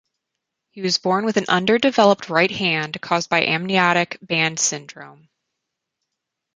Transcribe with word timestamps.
He 0.71 0.81
was 0.81 0.97
born 0.97 1.25
with 1.25 1.37
an 1.37 1.45
underdeveloped 1.47 2.27
right 2.27 2.49
hand 2.49 2.99
caused 3.01 3.29
by 3.29 3.43
amniotic 3.45 4.17
band 4.19 4.59
syndrome. 4.59 5.29